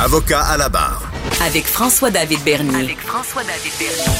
[0.00, 1.10] Avocat à la barre.
[1.44, 2.84] Avec François-David Bernier.
[2.84, 4.14] Avec François-David Bernier.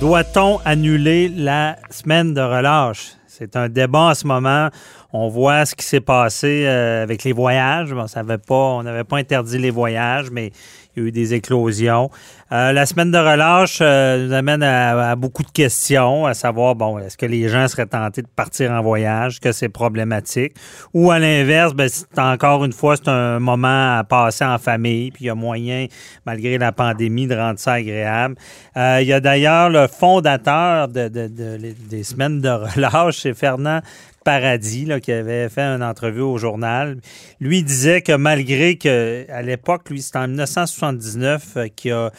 [0.00, 3.08] Doit-on annuler la semaine de relâche?
[3.26, 4.70] C'est un débat en ce moment.
[5.12, 7.92] On voit ce qui s'est passé euh, avec les voyages.
[7.92, 10.52] Bon, ça avait pas, on n'avait pas interdit les voyages, mais
[10.96, 12.10] il y a eu des éclosions.
[12.50, 16.98] Euh, la semaine de relâche euh, nous amène à, beaucoup de questions, à savoir, bon,
[16.98, 20.54] est-ce que les gens seraient tentés de partir en voyage, que c'est problématique,
[20.94, 25.10] ou à l'inverse, ben, c'est encore une fois, c'est un moment à passer en famille,
[25.10, 25.88] puis il y a moyen,
[26.24, 28.36] malgré la pandémie, de rendre ça agréable.
[28.78, 33.80] Euh, il y a d'ailleurs le fondateur de, des semaines de relâche, c'est Fernand
[34.24, 36.98] Paradis, qui avait fait une entrevue au journal,
[37.40, 42.10] lui disait que malgré que à l'époque, lui, c'était en 1979 qu'il a,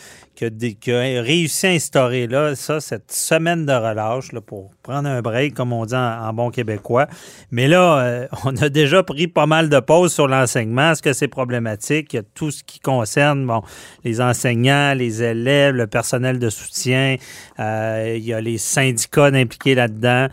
[1.22, 5.86] réussi à instaurer là, ça, cette semaine de relâche pour prendre un break, comme on
[5.86, 7.08] dit en, bon québécois.
[7.52, 10.92] Mais là, euh, on a déjà pris pas mal de pauses sur l'enseignement.
[10.92, 12.14] Est-ce que c'est problématique?
[12.14, 13.48] Il y a tout ce qui concerne
[14.04, 17.18] les enseignants, les élèves, le personnel de soutien.
[17.60, 20.28] Euh, il y a les syndicats impliqués là-dedans.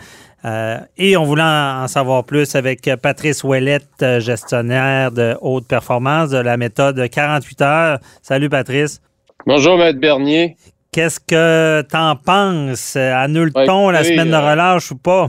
[0.44, 6.30] Euh, et on voulait en, savoir plus avec Patrice Ouellette, euh, gestionnaire de haute performance
[6.30, 7.98] de la méthode 48 heures.
[8.22, 9.00] Salut Patrice.
[9.46, 10.56] Bonjour Maître Bernier.
[10.92, 12.96] Qu'est-ce que tu en penses?
[12.96, 15.28] Annule-t-on la semaine de euh, relâche ou pas?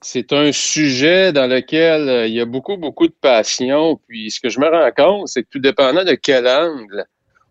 [0.00, 4.00] C'est un sujet dans lequel il y a beaucoup, beaucoup de passion.
[4.08, 7.04] Puis ce que je me rends compte, c'est que tout dépendant de quel angle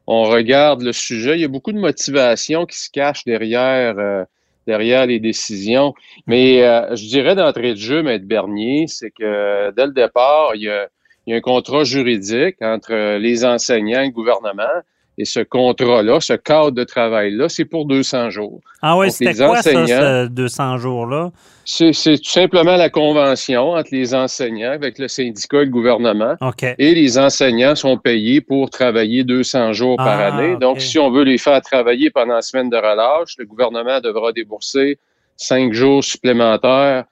[0.07, 4.25] on regarde le sujet, il y a beaucoup de motivation qui se cache derrière
[4.69, 5.93] derrière les décisions.
[6.27, 10.61] Mais euh, je dirais d'entrée de jeu, Maître Bernier, c'est que dès le départ, il
[10.61, 10.87] y, a,
[11.31, 14.77] un contrat juridique entre les enseignants et le gouvernement.
[15.21, 18.61] Et ce contrat-là, ce cadre de travail-là, c'est pour 200 jours.
[18.81, 21.31] Ah oui, c'était quoi ça, ce 200 jours-là?
[21.65, 26.35] C'est tout simplement la convention entre les enseignants avec le syndicat et le gouvernement.
[26.77, 30.55] Et les enseignants sont payés pour travailler 200 jours par ah, année.
[30.55, 34.31] Donc, si on veut les faire travailler pendant la semaine de relâche, le gouvernement devra
[34.31, 34.99] débourser
[35.35, 37.03] cinq jours supplémentaires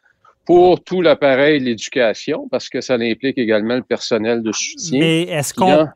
[0.48, 5.00] pour tout l'appareil de l'éducation, parce que ça implique également le personnel de soutien.
[5.00, 5.90] Mais est-ce qu'on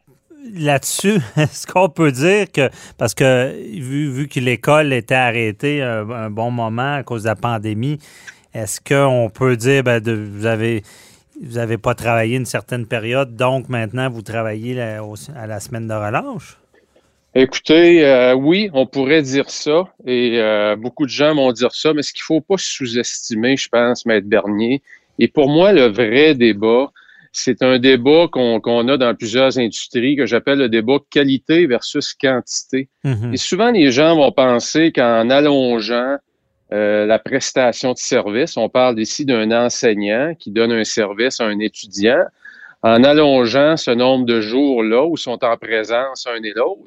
[0.53, 6.51] là-dessus, est-ce qu'on peut dire que, parce que vu, que l'école était arrêtée un, bon
[6.51, 7.99] moment à cause de la pandémie,
[8.53, 10.83] est-ce qu'on peut dire, ben, de, vous avez
[11.41, 15.93] vous n'avez pas travaillé une certaine période, donc maintenant vous travaillez à la semaine de
[15.93, 16.57] relâche?
[17.33, 21.93] Écoutez, euh, oui, on pourrait dire ça, et euh, beaucoup de gens vont dire ça,
[21.93, 24.81] mais ce qu'il ne faut pas sous-estimer, je pense, Maître Bernier,
[25.17, 26.91] et pour moi, le vrai débat,
[27.31, 32.89] c'est un débat qu'on a dans plusieurs industries que j'appelle le débat qualité versus quantité.
[33.03, 33.33] Mhm.
[33.33, 36.17] Et souvent, les gens vont penser qu'en allongeant
[36.73, 41.45] euh, la prestation de service, on parle ici d'un enseignant qui donne un service à
[41.45, 42.23] un étudiant,
[42.83, 46.81] en allongeant ce nombre de jours-là où sont en présence un et l'autre,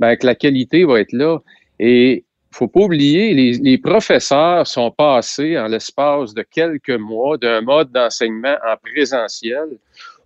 [0.00, 1.38] ben, que la qualité va être là.
[1.78, 2.23] Et
[2.54, 7.90] faut pas oublier, les, les, professeurs sont passés en l'espace de quelques mois d'un mode
[7.90, 9.78] d'enseignement en présentiel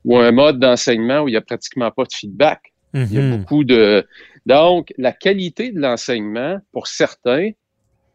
[0.04, 2.72] ou un mode d'enseignement où il n'y a pratiquement pas de feedback.
[2.94, 3.38] Il y a mhm.
[3.38, 4.06] beaucoup de.
[4.46, 7.50] Donc, la qualité de l'enseignement, pour certains,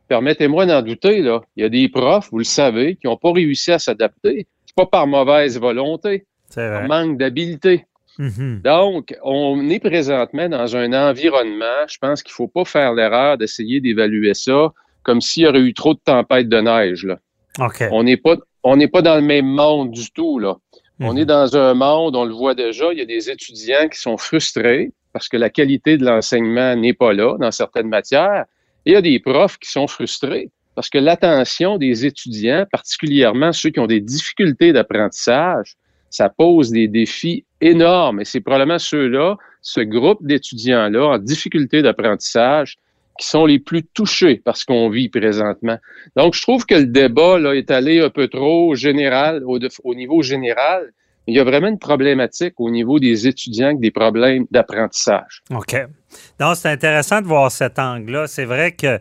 [0.07, 1.41] permettez-moi d'en douter, là.
[1.56, 4.47] Il y a des profs, vous le savez, qui n'ont pas réussi à s'adapter.
[4.66, 6.25] C'est pas par mauvaise volonté.
[6.56, 7.85] Par manque d'habileté.
[8.19, 8.62] Mhm.
[8.63, 13.38] Donc, on est présentement dans un environnement, je pense qu'il ne faut pas faire l'erreur
[13.38, 14.72] d'essayer d'évaluer ça
[15.03, 17.06] comme s'il y aurait eu trop de tempêtes de neige.
[17.06, 17.19] Là.
[17.91, 20.40] On n'est pas, on n'est pas dans le même monde du tout.
[20.40, 20.56] Là.
[21.00, 21.19] On mhm.
[21.19, 24.18] est dans un monde, on le voit déjà, il y a des étudiants qui sont
[24.18, 28.45] frustrés parce que la qualité de l'enseignement n'est pas là dans certaines matières.
[28.85, 33.53] Et il y a des profs qui sont frustrés parce que l'attention des étudiants, particulièrement
[33.53, 35.75] ceux qui ont des difficultés d'apprentissage,
[36.13, 38.22] ça pose des défis énormes.
[38.22, 42.78] Et c'est probablement ceux-là, ce groupe d'étudiants-là en difficulté d'apprentissage,
[43.19, 45.79] qui sont les plus touchés par ce qu'on vit présentement.
[46.16, 49.96] Donc, je trouve que le débat là, est allé un peu trop général, au, au
[49.96, 50.94] niveau général.
[51.25, 55.42] Il y a vraiment une problématique au niveau des étudiants avec des problèmes d'apprentissage.
[55.50, 55.75] OK.
[56.39, 58.27] Donc, c'est intéressant de voir cet angle-là.
[58.27, 59.00] C'est vrai que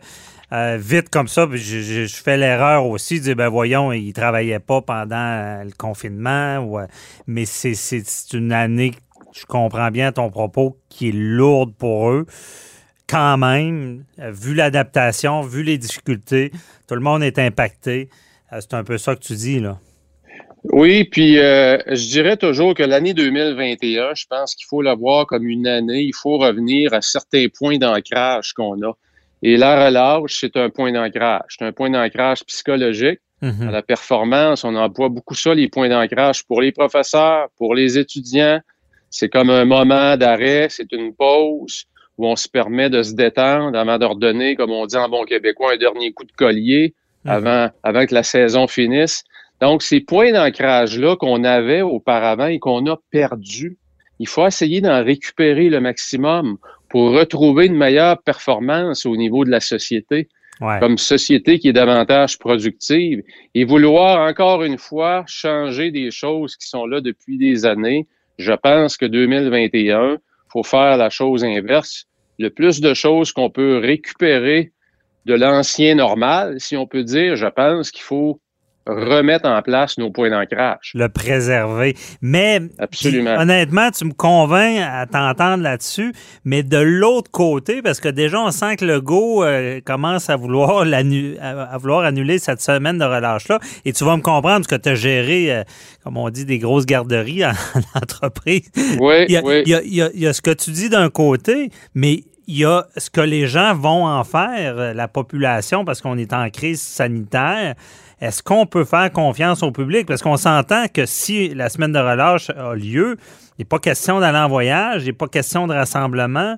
[0.53, 4.59] euh, vite comme ça, je, fais l'erreur aussi de dire, ben voyons, ils ne travaillaient
[4.59, 6.77] pas pendant euh, le confinement.
[6.77, 6.85] Euh,
[7.25, 8.03] mais c'est
[8.33, 8.91] une année,
[9.33, 12.27] je comprends bien ton propos, qui est lourde pour eux.
[13.07, 16.51] Quand même, vu l'adaptation, vu les difficultés,
[16.87, 18.09] tout le monde est impacté.
[18.51, 19.79] c'est un peu ça que tu dis, là.
[20.65, 25.45] Oui, puis je dirais toujours que l'année 2021, je pense qu'il faut la voir comme
[25.47, 26.03] une année.
[26.03, 28.93] Il faut revenir à certains points d'ancrage qu'on a.
[29.43, 31.41] Et la relâche, c'est un point d'ancrage.
[31.49, 33.19] C'est un point d'ancrage psychologique.
[33.41, 33.67] Mhm.
[33.67, 37.97] À la performance, on emploie beaucoup ça, les points d'ancrage pour les professeurs, pour les
[37.97, 38.61] étudiants.
[39.09, 41.85] C'est comme un moment d'arrêt, c'est une pause
[42.17, 45.25] où on se permet de se détendre avant de redonner, comme on dit en bon
[45.25, 46.93] québécois, un dernier coup de collier
[47.25, 47.31] mhm.
[47.31, 49.25] avant, avant que la saison finisse.
[49.59, 53.77] Donc, ces points d'ancrage-là qu'on avait auparavant et qu'on a perdus,
[54.19, 56.57] il faut essayer d'en récupérer le maximum
[56.93, 60.29] pour retrouver une meilleure performance au niveau de la société,
[60.79, 63.23] comme société qui est davantage productive,
[63.55, 68.05] et vouloir encore une fois changer des choses qui sont là depuis des années.
[68.37, 70.19] Je pense que 2021,
[70.51, 72.05] faut faire la chose inverse.
[72.37, 74.71] Le plus de choses qu'on peut récupérer
[75.25, 78.39] de l'ancien normal, si on peut dire, je pense qu'il faut
[78.85, 80.91] remettre en place nos points d'ancrage.
[80.93, 81.95] Le préserver.
[82.21, 83.35] Mais Absolument.
[83.37, 86.13] honnêtement, tu me convaincs à t'entendre là-dessus,
[86.43, 90.35] mais de l'autre côté, parce que déjà, on sent que le go euh, commence à
[90.35, 93.59] vouloir, à vouloir annuler cette semaine de relâche-là.
[93.85, 95.63] Et tu vas me comprendre que tu as géré, euh,
[96.03, 97.53] comme on dit, des grosses garderies en,
[97.95, 98.69] entreprise.
[98.99, 99.63] Oui, il oui.
[99.65, 103.21] il y a ce que tu dis d'un côté, mais il y a ce que
[103.21, 107.75] les gens vont en faire, euh, la population, parce qu'on est en crise sanitaire.
[108.19, 110.07] Est-ce qu'on peut faire confiance au public?
[110.07, 113.17] Parce qu'on s'entend que si la semaine de relâche a lieu,
[113.57, 116.55] il n'est pas question d'aller en voyage, il n'est pas question de rassemblement.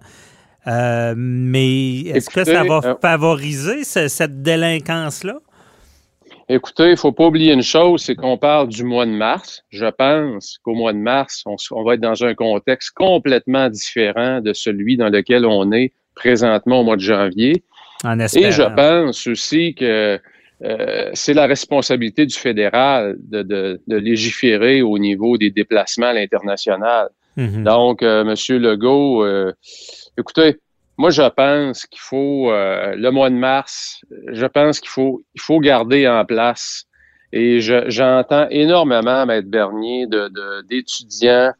[0.68, 5.36] Euh, mais est-ce que ça va euh, favoriser cette délinquance-là?
[6.48, 9.64] Écoutez, il ne faut pas oublier une chose, c'est qu'on parle du mois de mars.
[9.70, 14.42] Je pense qu'au mois de mars, on, on, va être dans un contexte complètement différent
[14.42, 17.64] de celui dans lequel on est présentement au mois de janvier.
[18.04, 20.20] En Et je pense aussi que
[20.64, 26.14] euh, c'est la responsabilité du fédéral de, de, de, légiférer au niveau des déplacements à
[26.14, 27.10] l'international.
[27.38, 27.64] Mm-hmm.
[27.64, 29.52] Donc, euh, Monsieur Legault, euh,
[30.18, 30.58] écoutez,
[30.98, 35.42] moi je pense qu'il faut euh, le mois de mars, je pense qu'il faut il
[35.42, 36.86] faut garder en place.
[37.34, 40.08] Et j'entends énormément, Maître Bernier,
[40.70, 41.52] d'étudiants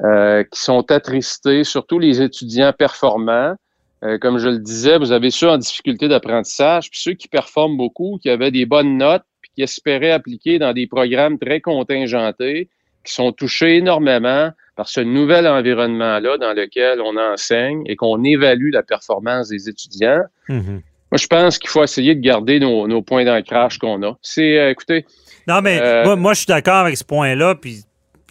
[0.00, 3.54] de, qui sont attristés, surtout les étudiants performants,
[4.02, 7.76] euh, comme je le disais, vous avez ceux en difficulté d'apprentissage, puis ceux qui performent
[7.76, 12.68] beaucoup, qui avaient des bonnes notes, puis qui espéraient appliquer dans des programmes très contingentés,
[13.04, 14.50] qui sont touchés énormément
[14.80, 20.22] par ce nouvel environnement-là dans lequel on enseigne et qu'on évalue la performance des étudiants.
[20.48, 20.80] Mm-hmm.
[21.10, 24.16] Moi, je pense qu'il faut essayer de garder nos, points d'ancrage qu'on a.
[24.22, 25.04] C'est, euh, écoutez.
[25.46, 27.82] Non, mais euh, moi, moi, je suis d'accord avec ce point-là, puis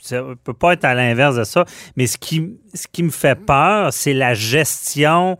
[0.01, 1.65] ça ne peut pas être à l'inverse de ça.
[1.95, 5.37] Mais ce qui, ce qui me fait peur, c'est la gestion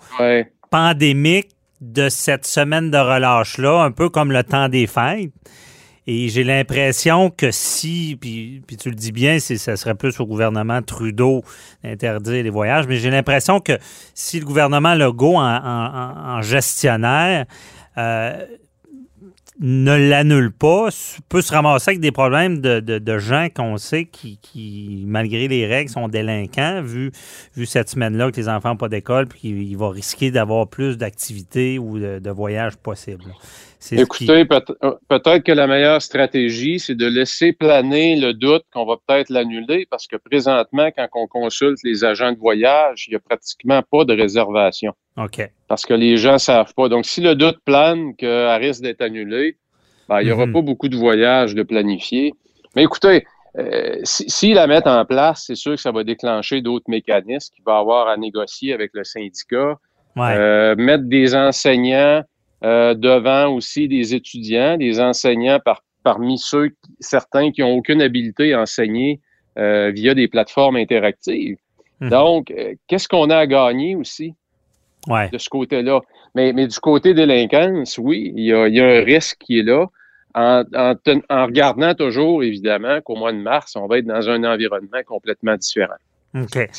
[0.70, 1.50] pandémique
[1.82, 5.32] de cette semaine de relâche-là, un peu comme le temps des fêtes.
[6.12, 10.82] Et j'ai l'impression que si, puis, tu le dis bien, ça serait plus au gouvernement
[10.82, 11.44] Trudeau
[11.84, 13.74] d'interdire les voyages, mais j'ai l'impression que
[14.16, 17.46] si le gouvernement Legault en, en, gestionnaire
[18.00, 18.44] euh,
[19.60, 20.90] ne l'annule pas,
[21.30, 25.68] peut se ramasser avec des problèmes de, de, gens qu'on sait qui, qui, malgré les
[25.68, 27.12] règles, sont délinquants, vu,
[27.56, 30.98] vu cette semaine-là que les enfants n'ont pas d'école, puis qu'il va risquer d'avoir plus
[30.98, 33.26] d'activités ou de, de voyages possibles.
[33.92, 38.98] Écoutez, euh, peut-être que la meilleure stratégie, c'est de laisser planer le doute qu'on va
[39.08, 43.20] peut-être l'annuler parce que présentement, quand on consulte les agents de voyage, il n'y a
[43.20, 44.94] pratiquement pas de réservation.
[45.18, 45.50] OK.
[45.68, 46.90] Parce que les gens ne savent pas.
[46.90, 49.58] Donc, si le doute plane qu'elle risque d'être annulée,
[50.10, 50.54] ben, il n'y aura mhm.
[50.54, 52.34] pas beaucoup de voyages de planifier.
[52.76, 53.26] Mais écoutez,
[53.58, 57.64] euh, s'ils la mettent en place, c'est sûr que ça va déclencher d'autres mécanismes qu'il
[57.64, 59.78] va avoir à négocier avec le syndicat.
[60.18, 62.24] Euh, mettre des enseignants
[62.64, 68.54] euh, devant aussi des étudiants, des enseignants par, parmi ceux, certains qui n'ont aucune habilité
[68.54, 69.20] à enseigner
[69.58, 71.58] euh, via des plateformes interactives.
[72.00, 72.10] Mhm.
[72.10, 74.34] Donc, euh, qu'est-ce qu'on a à gagner aussi
[75.08, 76.02] de ce côté-là?
[76.36, 79.60] Mais, mais du côté délinquance, oui, il y a, il y a un risque qui
[79.60, 79.88] est là.
[80.36, 80.94] En, en,
[81.30, 85.56] en regardant toujours, évidemment, qu'au mois de mars, on va être dans un environnement complètement
[85.58, 85.96] différent.
[86.36, 86.70] OK.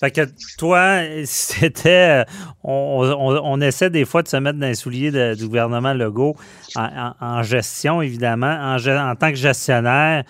[0.00, 0.20] Fait que
[0.58, 2.24] toi, c'était.
[2.62, 6.36] On, essaie des fois de se mettre dans les souliers du gouvernement Legault
[6.76, 8.76] en, gestion, évidemment.
[8.76, 10.24] En, en, tant que gestionnaire,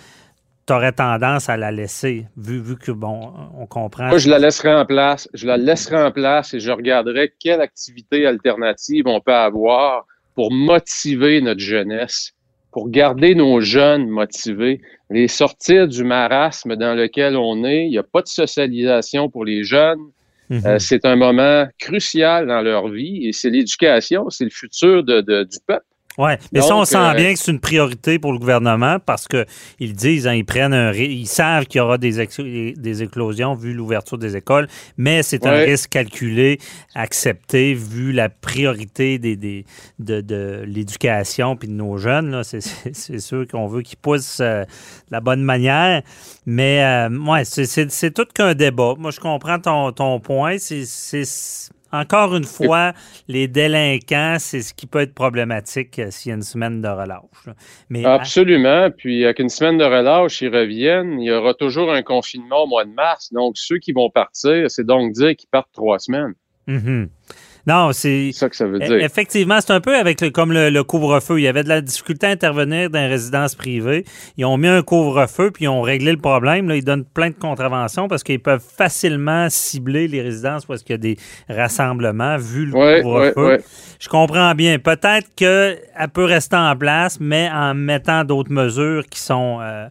[0.67, 4.09] tu aurais tendance à la laisser, vu, vu que, bon, on comprend.
[4.09, 5.29] Moi, je la laisserai en place.
[5.35, 10.05] Je la laisserai en place et je regarderai quelle activité alternative on peut avoir
[10.35, 12.33] pour motiver notre jeunesse
[12.71, 17.87] pour garder nos jeunes motivés, les sortir du marasme dans lequel on est.
[17.87, 20.01] Il n'y a pas de socialisation pour les jeunes.
[20.51, 20.63] Mhm.
[20.65, 25.21] Euh, c'est un moment crucial dans leur vie et c'est l'éducation, c'est le futur de,
[25.21, 25.85] du peuple.
[26.19, 29.29] Oui, mais ça, on sent euh, bien que c'est une priorité pour le gouvernement parce
[29.29, 32.27] qu'ils disent, hein, ils prennent un ils savent qu'il y aura des,
[32.77, 36.59] des éclosions vu l'ouverture des écoles, mais c'est un risque calculé,
[36.95, 39.65] accepté, vu la priorité des, des-
[40.01, 42.31] de, de l'éducation puis de nos jeunes.
[42.33, 42.43] là.
[42.45, 46.03] C'est- sûr qu'on veut qu'ils poussent euh, de la bonne manière,
[46.47, 48.95] mais euh, ouais, c'est- tout qu'un débat.
[48.99, 50.57] Moi, je comprends ton, ton point.
[50.59, 50.85] C'est
[51.93, 52.93] encore une fois,
[53.29, 56.89] les délinquants, c'est ce qui peut être problématique euh, s'il y a une semaine de
[56.89, 57.47] relâche.
[57.47, 57.55] là.
[57.89, 58.91] Mais Absolument.
[58.91, 61.21] Puis avec une semaine de relâche, ils reviennent.
[61.21, 63.33] Il y aura toujours un confinement au mois de mars.
[63.33, 66.35] Donc, ceux qui vont partir, c'est donc dire qu'ils partent trois semaines.
[66.67, 67.09] Mhm.
[67.69, 69.03] Non, c'est ça que ça veut E- dire.
[69.03, 71.39] Effectivement, c'est un peu avec le, comme le, le couvre-feu.
[71.39, 74.07] Il y avait de la difficulté à intervenir dans les résidences privées.
[74.39, 76.67] Ils ont mis un couvre-feu puis ils ont réglé le problème.
[76.69, 80.95] Là, ils donnent plein de contraventions parce qu'ils peuvent facilement cibler les résidences parce qu'il
[80.95, 81.17] y a des
[81.51, 83.63] rassemblements vu le couvre-feu.
[84.01, 84.79] Je comprends bien.
[84.79, 85.79] Peut-être qu'elle
[86.15, 89.89] peut rester en place, mais en mettant d'autres mesures qui sont euh,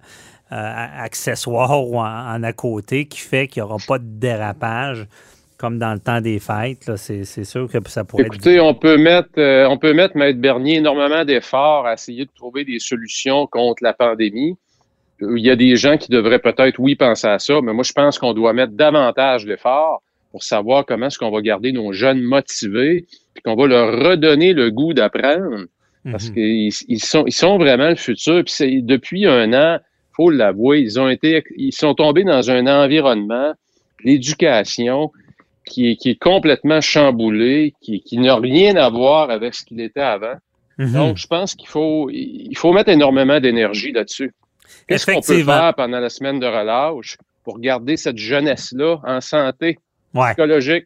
[0.52, 5.06] euh, accessoires ou en, en à côté, qui fait qu'il n'y aura pas de dérapage
[5.58, 6.96] comme dans le temps des fêtes.
[6.98, 10.40] C'est sûr que ça pourrait être Écoutez, on peut mettre, euh, on peut mettre Maître
[10.40, 14.56] Bernier énormément d'efforts à essayer de trouver des solutions contre la pandémie.
[15.20, 17.94] Il y a des gens qui devraient peut-être, oui, penser à ça, mais moi, je
[17.94, 22.22] pense qu'on doit mettre davantage d'efforts pour savoir comment est-ce qu'on va garder nos jeunes
[22.22, 25.66] motivés, puis qu'on va leur redonner le goût d'apprendre,
[26.06, 26.34] parce Mhm.
[26.36, 28.44] qu'ils ils sont, ils sont vraiment le futur.
[28.46, 29.80] Puis depuis un an,
[30.16, 33.54] faut l'avouer, ils ont été, ils sont tombés dans un environnement,
[34.04, 35.12] l'éducation,
[35.68, 39.80] qui est, qui est complètement chamboulé, qui, qui n'a rien à voir avec ce qu'il
[39.82, 40.36] était avant.
[40.78, 40.94] Mhm.
[40.94, 44.34] Donc, je pense qu'il faut, il faut mettre énormément d'énergie là-dessus.
[44.88, 49.78] Qu'est-ce qu'on peut faire pendant la semaine de relâche pour garder cette jeunesse-là en santé
[50.14, 50.86] Ouais, psychologique,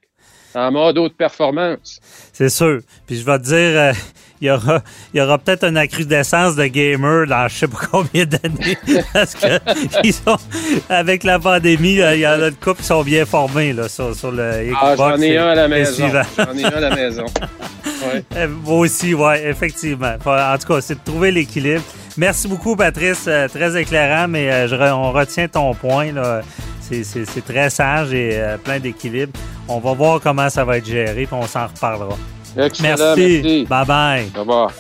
[0.56, 2.00] en mode haute performance?
[2.34, 2.80] c'est sûr.
[3.08, 3.94] Puis je vais te dire, euh,
[4.42, 4.82] il y aura,
[5.14, 8.78] y aura peut-être une accrudescence de gamers dans je sais pas combien d'années.
[9.14, 9.48] parce que
[10.04, 10.38] ils sont,
[10.90, 13.88] avec la pandémie, là, il y en a de couples qui sont bien formés là,
[13.88, 14.80] sur, sur le Xbox.
[14.82, 16.08] Ah, j'en ai un à la maison.
[16.38, 17.26] J'en ai un à la maison.
[18.14, 18.24] Ouais.
[18.36, 20.16] Euh, Moi aussi, oui, effectivement.
[20.26, 21.84] En tout cas, c'est de trouver l'équilibre.
[22.18, 23.26] Merci beaucoup, Patrice.
[23.28, 26.12] euh, très éclairant, mais euh, je re- on retient ton point.
[26.12, 26.42] là.
[26.90, 29.32] C'est- très sage et euh, plein d'équilibre.
[29.68, 32.18] On va voir comment ça va être géré, puis on s'en reparlera.
[32.58, 33.42] Excellent, Merci.
[33.44, 33.66] merci.
[33.70, 34.32] Bye bye.
[34.36, 34.72] Au revoir.